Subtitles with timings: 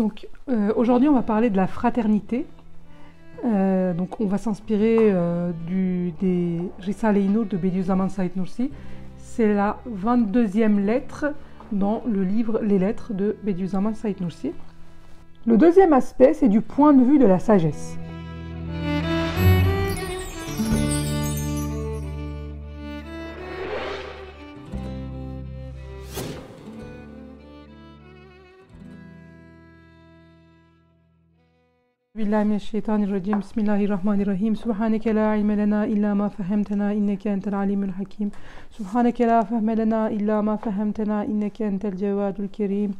[0.00, 2.46] Donc euh, aujourd'hui on va parler de la fraternité.
[3.44, 8.70] Euh, donc on va s'inspirer euh, du, des Risale de Bediüzzaman Said Nursi.
[9.18, 11.34] C'est la 22e lettre
[11.70, 14.52] dans le livre Les lettres de Bediüzzaman Said Nursi.
[15.44, 17.98] Le deuxième aspect c'est du point de vue de la sagesse.
[32.20, 33.38] بالله من الشيطان الرجيم.
[33.44, 34.52] بسم الله الرحمن الرحيم.
[34.64, 38.28] سبحانك لا علم لنا إلا ما فهمتنا إنك أنت العليم الحكيم.
[38.76, 42.90] سبحانك لا فهم لنا إلا ما فهمتنا إنك أنت الجواد الكريم.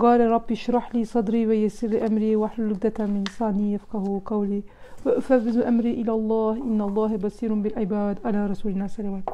[0.00, 4.62] قال رب اشرح لي صدري ويسر أمري واحلل عقدة من لساني يفقه قولي.
[5.06, 8.86] وأفوض أمري إلى الله إن الله بصير بالعباد على رسولنا.
[8.86, 9.24] صلوات.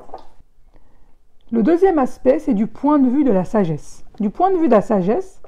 [1.52, 4.05] Le deuxième aspect, c'est du point de vue de la sagesse.
[4.20, 5.41] Du point de vue de la sagesse,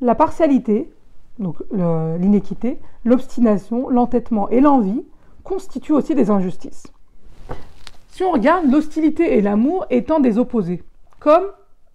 [0.00, 0.90] la partialité,
[1.38, 5.04] donc l'inéquité, l'obstination, l'entêtement et l'envie
[5.42, 6.84] constituent aussi des injustices.
[8.08, 10.84] Si on regarde l'hostilité et l'amour étant des opposés,
[11.18, 11.44] comme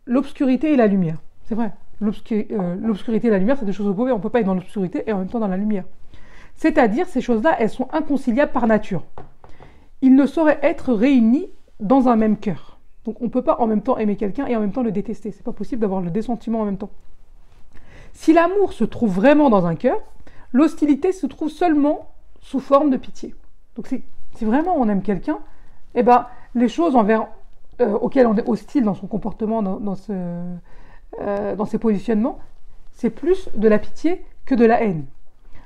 [0.06, 1.18] l'obscurité et la lumière.
[1.46, 4.40] C'est vrai, euh, l'obscurité et la lumière, c'est des choses opposées, on ne peut pas
[4.40, 5.86] être dans l'obscurité et en même temps dans la lumière.
[6.56, 9.04] C'est-à-dire, ces choses-là, elles sont inconciliables par nature.
[10.02, 11.48] Ils ne sauraient être réunis
[11.80, 12.80] dans un même cœur.
[13.06, 14.92] Donc on ne peut pas en même temps aimer quelqu'un et en même temps le
[14.92, 15.32] détester.
[15.32, 16.92] C'est pas possible d'avoir le désentiment en même temps.
[18.14, 19.98] Si l'amour se trouve vraiment dans un cœur,
[20.52, 22.10] l'hostilité se trouve seulement
[22.42, 23.36] sous forme de pitié.
[23.76, 24.04] Donc si,
[24.46, 25.40] vraiment on aime quelqu'un,
[25.96, 27.28] eh ben, les choses envers,
[27.82, 29.64] euh, auxquelles on est hostile dans son comportement,
[30.10, 32.40] euh, dans ses positionnements,
[32.92, 35.06] c'est plus de la pitié que de la haine.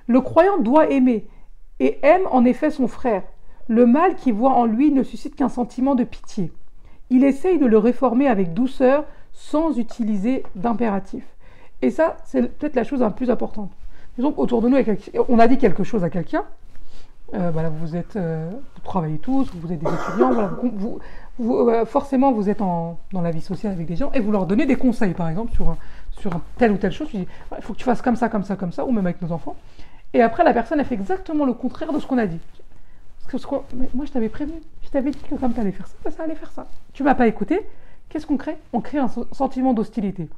[0.07, 1.27] Le croyant doit aimer
[1.79, 3.23] et aime en effet son frère.
[3.67, 6.51] Le mal qu'il voit en lui ne suscite qu'un sentiment de pitié.
[7.09, 11.23] Il essaye de le réformer avec douceur sans utiliser d'impératif.
[11.83, 13.69] Et ça, c'est peut-être la chose la plus importante.
[14.15, 14.77] Disons autour de nous,
[15.27, 16.45] on a dit quelque chose à quelqu'un.
[17.33, 18.49] Euh, vous êtes, euh,
[18.85, 20.31] travaillez tous, vous êtes des étudiants,
[21.41, 24.65] euh, forcément vous êtes dans la vie sociale avec des gens et vous leur donnez
[24.65, 25.75] des conseils, par exemple, sur,
[26.11, 27.09] sur telle ou telle chose.
[27.13, 27.27] il
[27.59, 29.57] faut que tu fasses comme ça, comme ça, comme ça, ou même avec nos enfants.
[30.13, 32.39] Et après, la personne a fait exactement le contraire de ce qu'on a dit.
[33.93, 36.35] Moi, je t'avais prévenu, je t'avais dit que comme tu allais faire ça, ça allait
[36.35, 36.65] faire ça.
[36.93, 37.67] Tu m'as pas écouté.
[38.07, 38.57] Qu'est-ce qu'on crée?
[38.71, 40.29] On crée un sentiment d'hostilité.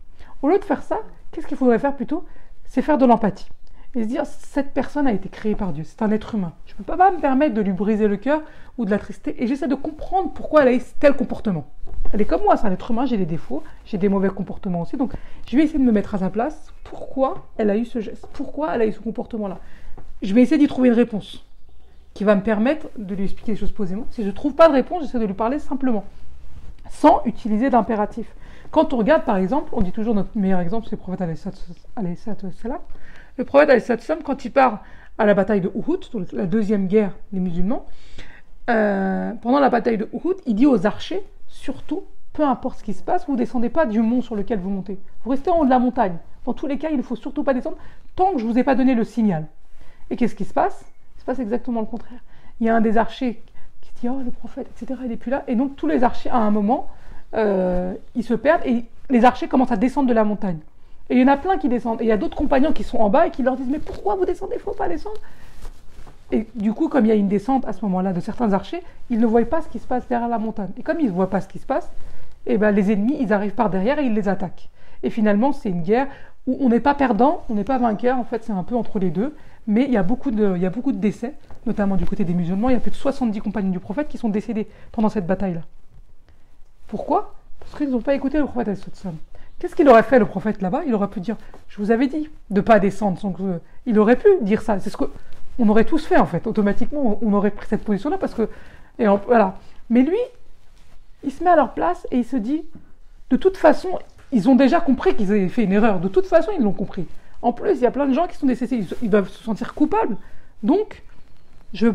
[0.42, 1.00] Au lieu de faire ça,
[1.36, 2.26] qu'est-ce qu'il faudrait faire plutôt?
[2.64, 3.50] C'est faire de l'empathie.
[3.94, 6.54] Et se dire, cette personne a été créée par Dieu, c'est un être humain.
[6.66, 8.42] Je ne peux pas me permettre de lui briser le cœur
[8.78, 9.42] ou de la trister.
[9.42, 11.66] Et j'essaie de comprendre pourquoi elle a eu tel comportement.
[12.14, 14.82] Elle est comme moi, c'est un être humain, j'ai des défauts, j'ai des mauvais comportements
[14.82, 14.98] aussi.
[14.98, 15.14] Donc
[15.48, 16.74] je vais essayer de me mettre à sa place.
[16.84, 18.28] Pourquoi elle a eu ce geste?
[18.34, 19.60] Pourquoi elle a eu ce comportement-là?
[20.22, 21.46] Je vais essayer d'y trouver une réponse
[22.14, 24.06] qui va me permettre de lui expliquer les choses posément.
[24.12, 26.06] Si je ne trouve pas de réponse, j'essaie de lui parler simplement,
[26.90, 28.28] sans utiliser d'impératif.
[28.76, 32.80] Quand on regarde, par exemple, on dit toujours notre meilleur exemple, c'est le prophète salam.
[33.38, 34.84] Le prophète salam, quand il part
[35.18, 37.86] à la bataille de Uhud, la deuxième guerre des musulmans,
[38.70, 42.04] euh, pendant la bataille de Uhud, il dit aux archers, surtout,
[42.34, 44.70] peu importe ce qui se passe, vous ne descendez pas du mont sur lequel vous
[44.70, 45.00] montez.
[45.24, 46.18] Vous restez en haut de la montagne.
[46.44, 47.78] Dans tous les cas, il ne faut surtout pas descendre
[48.18, 49.46] tant que je ne vous ai pas donné le signal.
[50.10, 50.84] Et qu'est-ce qui se passe?
[51.16, 52.20] Il se passe exactement le contraire.
[52.60, 53.42] Il y a un des archers
[53.80, 55.46] qui dit, oh, le prophète, etc., il n'est plus là.
[55.48, 56.90] Et donc tous les archers, à un moment,
[57.34, 60.60] euh, ils se perdent et les archers commencent à descendre de la montagne.
[61.10, 62.02] Et il y en a plein qui descendent.
[62.02, 63.80] Et il y a d'autres compagnons qui sont en bas et qui leur disent Mais
[63.80, 64.56] pourquoi vous descendez?
[64.56, 65.18] Il faut pas descendre.
[66.32, 68.82] Et du coup, comme il y a une descente à ce moment-là de certains archers,
[69.10, 70.72] ils ne voient pas ce qui se passe derrière la montagne.
[70.78, 71.90] Et comme ils ne voient pas ce qui se passe,
[72.48, 74.70] eh ben, les ennemis, ils arrivent par derrière et ils les attaquent.
[75.04, 76.08] Et finalement, c'est une guerre
[76.48, 78.98] où on n'est pas perdant, on n'est pas vainqueur, en fait, c'est un peu entre
[78.98, 79.36] les deux.
[79.68, 81.34] Mais il y, a beaucoup de, il y a beaucoup de décès,
[81.66, 82.70] notamment du côté des musulmans.
[82.70, 85.62] Il y a plus de 70 compagnons du prophète qui sont décédés pendant cette bataille-là.
[86.88, 87.36] Pourquoi?
[87.60, 88.80] Parce qu'ils n'ont pas écouté le prophète
[89.58, 90.84] Qu'est-ce qu'il aurait fait le prophète là-bas?
[90.86, 91.38] Il aurait pu dire
[91.68, 93.20] Je vous avais dit de ne pas descendre.
[93.22, 93.38] Donc,
[93.86, 94.80] il aurait pu dire ça.
[94.80, 95.06] C'est ce que
[95.58, 96.48] on aurait tous fait en fait.
[96.48, 98.50] Automatiquement, on aurait pris cette position-là parce que.
[99.00, 99.58] Et voilà.
[99.90, 100.18] Mais lui,
[101.24, 102.64] il se met à leur place et il se dit
[103.30, 104.00] De toute façon,
[104.32, 106.00] ils ont déjà compris qu'ils avaient fait une erreur.
[106.00, 107.08] De toute façon, ils l'ont compris.
[107.42, 108.86] En plus, il y a plein de gens qui sont décédés.
[109.02, 110.18] Ils doivent se sentir coupables.
[110.64, 111.04] Donc,
[111.74, 111.92] je ne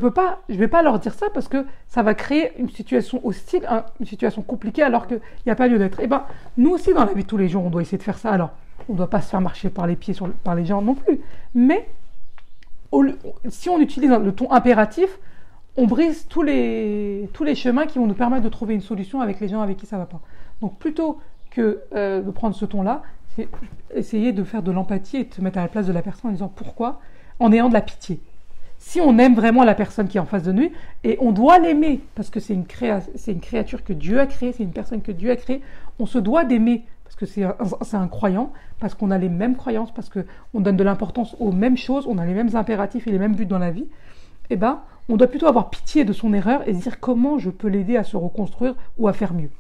[0.49, 3.67] vais pas leur dire ça parce que ça va créer une situation hostile,
[3.99, 6.01] une situation compliquée alors qu'il n'y a pas lieu d'être.
[6.01, 6.25] Et eh ben,
[6.59, 8.31] nous aussi dans la vie de tous les jours, on doit essayer de faire ça.
[8.31, 8.51] Alors,
[8.89, 10.15] on ne doit pas se faire marcher par les pieds
[10.45, 11.21] par les gens non plus.
[11.55, 11.89] Mais
[13.49, 15.19] si on utilise le ton impératif,
[15.77, 19.21] on brise tous les, tous les chemins qui vont nous permettre de trouver une solution
[19.21, 20.21] avec les gens avec qui ça ne va pas.
[20.61, 21.21] Donc plutôt
[21.51, 23.03] que euh, de prendre ce ton-là,
[23.37, 23.49] c'est
[23.95, 26.31] essayer de faire de l'empathie et de se mettre à la place de la personne
[26.31, 27.01] en disant pourquoi,
[27.39, 28.21] en ayant de la pitié
[28.81, 30.71] si on aime vraiment la personne qui est en face de nous,
[31.05, 34.73] et on doit l'aimer, parce que c'est une, créature que Dieu a créée, c'est une
[34.73, 35.61] personne que Dieu a créée,
[35.99, 39.93] on se doit d'aimer, parce que c'est un, croyant, parce qu'on a les mêmes croyances,
[39.93, 43.19] parce qu'on donne de l'importance aux mêmes choses, on a les mêmes impératifs et les
[43.19, 43.87] mêmes buts dans la vie,
[44.49, 44.81] eh ben,
[45.11, 47.99] on doit plutôt avoir pitié de son erreur et se dire comment je peux l'aider
[47.99, 49.51] à se reconstruire ou à faire mieux.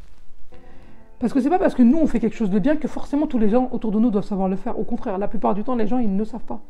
[1.19, 3.26] Parce que c'est pas parce que nous on fait quelque chose de bien que forcément
[3.26, 4.78] tous les gens autour de nous doivent savoir le faire.
[4.78, 6.62] Au contraire, la plupart du temps, les gens ils ne savent pas.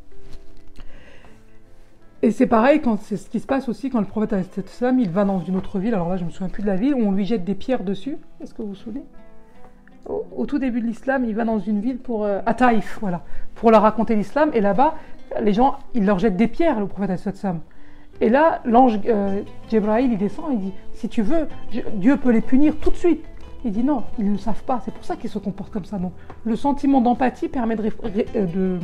[2.23, 4.35] Et c'est pareil quand c'est ce qui se passe aussi quand le prophète
[4.69, 5.95] salam il va dans une autre ville.
[5.95, 7.83] Alors là, je me souviens plus de la ville où on lui jette des pierres
[7.83, 8.19] dessus.
[8.43, 9.05] Est-ce que vous vous souvenez?
[10.07, 13.23] Au, tout début de l'islam, il va dans une ville pour euh, à Taïf, voilà,
[13.55, 14.51] pour leur raconter l'islam.
[14.55, 14.97] Et là-bas,
[15.41, 17.61] les gens, ils leur jettent des pierres, le prophète salam.
[18.21, 19.43] Et là, l'ange euh,
[19.73, 21.49] il descend il dit Si tu veux,
[21.95, 23.25] Dieu peut les punir tout de suite.
[23.65, 24.81] Il dit Non, ils ne savent pas.
[24.85, 25.99] C'est pour ça qu'ils se comportent comme ça.
[25.99, 26.13] Donc,
[26.45, 28.79] le sentiment d'empathie permet de, euh, de,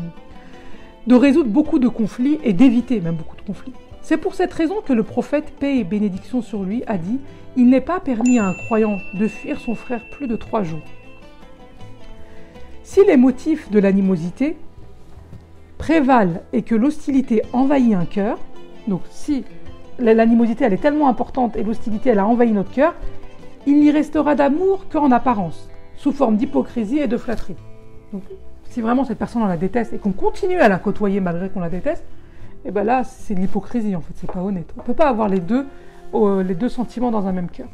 [1.07, 3.73] de résoudre beaucoup de conflits et d'éviter même beaucoup de conflits.
[4.03, 7.19] C'est pour cette raison que le prophète, paix et bénédiction sur lui, a dit
[7.57, 10.83] Il n'est pas permis à un croyant de fuir son frère plus de trois jours.
[12.85, 14.57] Si les motifs de l'animosité
[15.77, 18.39] prévalent et que l'hostilité envahit un cœur,
[18.87, 19.45] donc si
[19.99, 22.95] l'animosité elle est tellement importante et l'hostilité elle a envahi notre cœur,
[23.67, 27.57] il n'y restera d'amour qu'en apparence, sous forme d'hypocrisie et de flatterie.
[28.71, 31.61] Si vraiment cette personne on la déteste et qu'on continue à la côtoyer malgré qu'on
[31.61, 32.05] la déteste,
[32.65, 34.73] et eh ben là c'est de l'hypocrisie en fait, c'est pas honnête.
[34.77, 35.67] On peut pas avoir les deux,
[36.15, 37.69] euh, les deux sentiments dans un même cœur.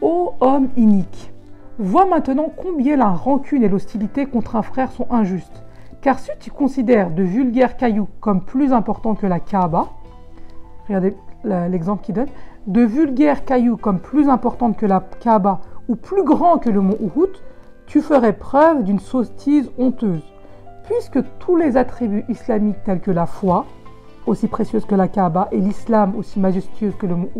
[0.00, 1.30] Ô homme inique,
[1.78, 5.62] vois maintenant combien la rancune et l'hostilité contre un frère sont injustes
[6.06, 9.88] car si tu considères de vulgaires cailloux comme plus importants que la Kaaba,
[10.86, 12.28] regardez l'exemple qu'il donne,
[12.68, 16.96] de vulgaires cailloux comme plus importants que la Kaaba ou plus grands que le mont
[17.00, 17.30] Uhud,
[17.86, 20.24] tu ferais preuve d'une sottise honteuse.
[20.84, 23.64] Puisque tous les attributs islamiques tels que la foi,
[24.26, 27.30] aussi précieuse que la Kaaba, et l'islam, aussi majestueux que le mont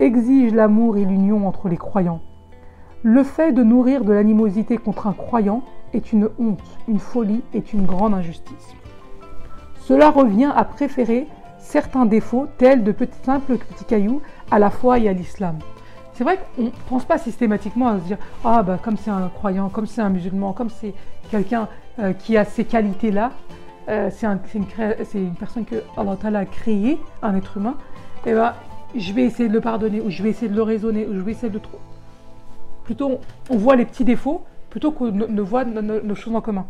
[0.00, 2.20] exigent l'amour et l'union entre les croyants.
[3.02, 5.62] Le fait de nourrir de l'animosité contre un croyant
[5.92, 8.74] est une honte, une folie, est une grande injustice.
[9.80, 11.26] Cela revient à préférer
[11.58, 14.20] certains défauts, tels de petits, simples petits cailloux,
[14.50, 15.58] à la foi et à l'islam.
[16.20, 19.28] C'est vrai qu'on ne pense pas systématiquement à se dire Ah, bah, comme c'est un
[19.28, 20.92] croyant, comme c'est un musulman, comme c'est
[21.30, 21.66] quelqu'un
[21.98, 23.32] euh, qui a ces qualités-là,
[23.88, 24.66] euh, c'est une,
[25.34, 27.74] personne que Allah a créé, un être humain,
[28.26, 28.52] et eh ben,
[28.94, 31.20] je vais essayer de le pardonner, ou je vais essayer de le raisonner, ou je
[31.20, 31.58] vais essayer de.
[32.84, 33.18] Plutôt,
[33.48, 36.66] on voit les petits défauts plutôt qu'on ne, voit nos, choses en commun.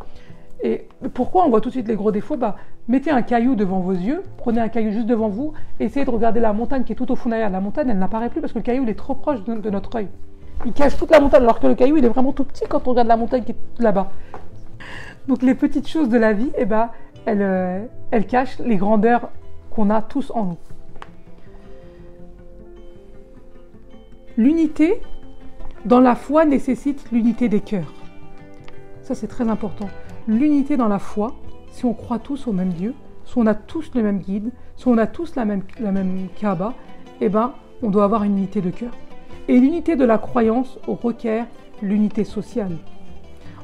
[0.62, 2.36] Et pourquoi on voit tout de suite les gros défauts?
[2.36, 2.56] Bah,
[2.90, 6.40] Mettez un caillou devant vos yeux, prenez un caillou juste devant vous, essayez de regarder
[6.40, 7.48] la montagne qui est tout au fond derrière.
[7.48, 9.94] La montagne, elle n'apparaît plus parce que le caillou il est trop proche de, notre
[9.94, 10.08] œil.
[10.66, 12.88] Il cache toute la montagne alors que le caillou il est vraiment tout petit quand
[12.88, 14.10] on regarde la montagne qui est là-bas.
[15.28, 16.90] Donc les petites choses de la vie, eh ben,
[17.26, 19.30] elles, euh, elles cachent les grandeurs
[19.70, 20.58] qu'on a tous en nous.
[24.36, 25.00] L'unité,
[25.84, 27.92] dans la foi nécessite l'unité des cœurs.
[29.02, 29.88] Ça, c'est très important.
[30.28, 31.34] L'unité dans la foi,
[31.70, 32.94] si on croit tous au même Dieu,
[33.24, 36.28] si on a tous le même guide, si on a tous la même, la même
[36.38, 36.74] Kaaba,
[37.20, 37.52] eh ben,
[37.82, 38.90] on doit avoir une unité de cœur.
[39.48, 41.46] Et l'unité de la croyance requiert
[41.82, 42.76] l'unité sociale.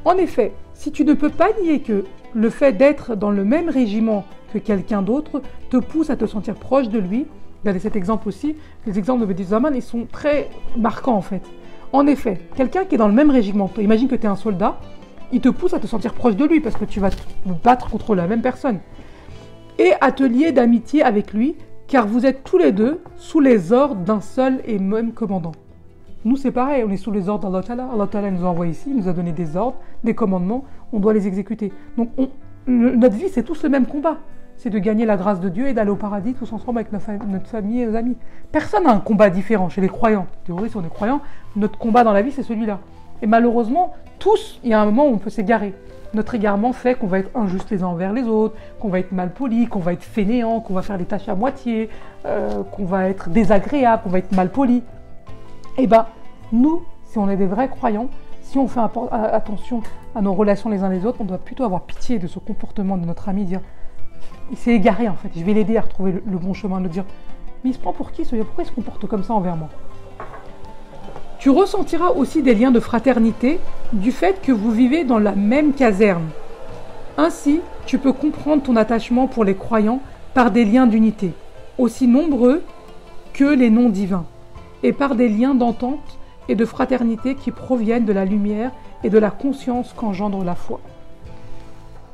[0.05, 2.05] En effet, si tu ne peux pas nier que
[2.35, 6.55] le fait d'être dans le même régiment que quelqu'un d'autre te pousse à te sentir
[6.55, 7.27] proche de lui,
[7.63, 8.57] regardez cet exemple aussi,
[8.87, 11.43] les exemples de Bedi Zaman, ils sont très marquants en fait.
[11.93, 14.79] En effet, quelqu'un qui est dans le même régiment, imagine que tu es un soldat,
[15.33, 17.17] il te pousse à te sentir proche de lui parce que tu vas te
[17.65, 18.79] battre contre la même personne.
[19.79, 21.57] Et à te lier d'amitié avec lui,
[21.89, 25.53] car vous êtes tous les deux sous les ordres d'un seul et même commandant.
[26.25, 28.91] Nous, c'est pareil, on est sous les ordres d'Allah Allah Ta'ala nous a envoyé ici,
[28.91, 31.73] il nous a donné des ordres, des commandements, on doit les exécuter.
[31.97, 32.09] Donc,
[32.67, 34.19] notre vie, c'est tous le même combat
[34.57, 37.47] c'est de gagner la grâce de Dieu et d'aller au paradis tous ensemble avec notre
[37.47, 38.17] famille et nos amis.
[38.53, 40.27] Personne n'a un combat différent chez les croyants.
[40.45, 41.21] Théorie, si on est croyant,
[41.57, 42.81] notre combat dans la vie, c'est celui-là.
[43.23, 45.75] Et malheureusement, tous, il y a un moment où on peut s'égarer.
[46.15, 49.13] Notre égarement fait qu'on va être injuste les uns envers les autres, qu'on va être
[49.13, 51.91] mal poli, qu'on va être fainéant, qu'on va faire des tâches à moitié,
[52.25, 54.83] euh, qu'on va être désagréable, qu'on va être mal poli.
[55.79, 56.07] Eh bien,
[56.53, 58.09] nous, si on est des vrais croyants,
[58.43, 58.81] si on fait
[59.11, 59.83] attention
[60.15, 62.97] à nos relations les uns les autres, on doit plutôt avoir pitié de ce comportement
[62.97, 63.61] de notre ami, dire
[64.51, 65.31] il s'est égaré en fait.
[65.37, 67.05] Je vais l'aider à retrouver le, bon chemin, de dire
[67.65, 69.69] Mais il se prend pour qui ce Pourquoi il se comporte comme ça envers moi?
[71.47, 73.61] Tu ressentiras aussi des liens de fraternité
[73.93, 76.27] du fait que vous vivez dans la même caserne.
[77.17, 80.01] Ainsi, tu peux comprendre ton attachement pour les croyants
[80.35, 81.31] par des liens d'unité,
[81.79, 82.65] aussi nombreux
[83.33, 84.27] que les noms divins,
[84.83, 88.73] et par des liens d'entente et de fraternité qui proviennent de la lumière
[89.05, 90.81] et de la conscience qu'engendre la foi.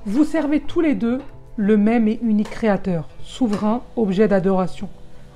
[0.04, 1.22] Vous servez tous les deux
[1.56, 4.90] le même et unique Créateur, souverain, objet d'adoration,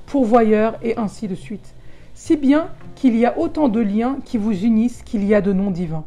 [0.04, 1.75] pourvoyeur et ainsi de suite.
[2.18, 5.52] Si bien qu'il y a autant de liens qui vous unissent qu'il y a de
[5.52, 6.06] noms divins.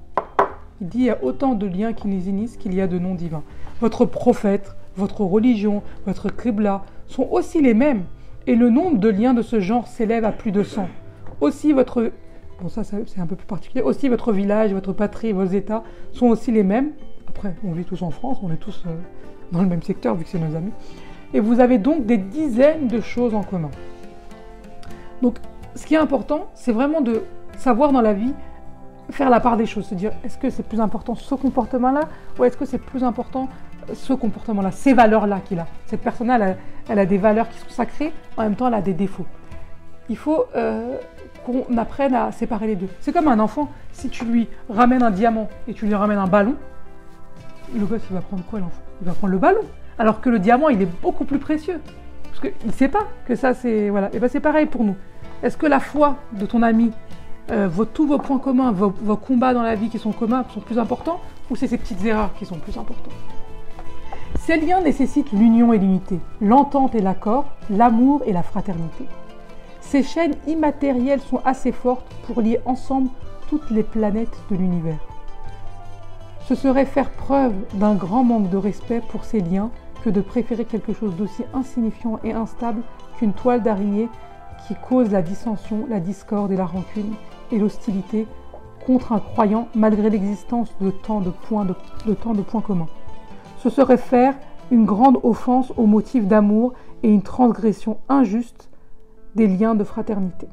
[0.82, 2.98] Il dit il y a autant de liens qui nous unissent qu'il y a de
[2.98, 3.44] noms divins.
[3.80, 8.06] Votre prophète, votre religion, votre Qibla sont aussi les mêmes.
[8.48, 10.88] Et le nombre de liens de ce genre s'élève à plus de 100.
[11.42, 12.12] Aussi votre...
[12.60, 13.84] Bon ça c'est un peu plus particulier.
[13.84, 16.94] Aussi votre village, votre patrie, vos États sont aussi les mêmes.
[17.28, 18.96] Après, on vit tous en France, on est tous euh,
[19.52, 20.72] dans le même secteur vu que c'est nos amis.
[21.36, 23.70] Et vous avez donc des dizaines de choses en commun.
[25.22, 25.36] Donc
[25.80, 27.24] ce qui est important, c'est vraiment de
[27.58, 28.34] savoir dans la vie
[29.12, 32.02] faire la part des choses, se dire est-ce que c'est plus important ce comportement-là
[32.38, 33.48] ou est-ce que c'est plus important
[33.94, 35.68] ce comportement-là, ces valeurs-là qu'il a.
[35.86, 36.58] Cette personne-là,
[36.90, 39.26] elle, a des valeurs qui sont sacrées, en même temps elle a des défauts.
[40.10, 40.98] Il faut euh,
[41.46, 42.90] qu'on apprenne à séparer les deux.
[43.00, 46.28] C'est comme un enfant, si tu lui ramènes un diamant et tu lui ramènes un
[46.28, 46.56] ballon,
[47.74, 48.82] le gosse il va prendre quoi l'enfant?
[49.02, 49.64] Il va prendre le ballon.
[49.98, 51.80] Alors que le diamant il est beaucoup plus précieux.
[52.24, 53.90] Parce qu'il ne sait pas que ça c'est...
[53.90, 54.10] Voilà.
[54.14, 54.96] Et bien c'est pareil pour nous.
[55.42, 56.92] Est-ce que la foi de ton ami,
[57.50, 60.78] euh, tous vos points communs, vos, combats dans la vie qui sont communs sont plus
[60.78, 63.14] importants ou c'est ces petites erreurs qui sont plus importantes?
[64.40, 69.06] Ces liens nécessitent l'union et l'unité, l'entente et l'accord, l'amour et la fraternité.
[69.80, 73.10] Ces chaînes immatérielles sont assez fortes pour lier ensemble
[73.48, 75.00] toutes les planètes de l'univers.
[76.48, 79.70] Ce serait faire preuve d'un grand manque de respect pour ces liens
[80.04, 82.82] que de préférer quelque chose d'aussi insignifiant et instable
[83.18, 84.10] qu'une toile d'araignée
[84.68, 87.14] qui cause la dissension, la discorde et la rancune
[87.52, 88.28] et l'hostilité
[88.86, 91.76] contre un croyant malgré l'existence de tant de points, de,
[92.06, 92.88] de points communs.
[93.58, 94.36] Ce serait faire
[94.72, 96.74] une grande offense au motif d'amour
[97.04, 98.70] et une transgression injuste
[99.36, 100.48] des liens de fraternité.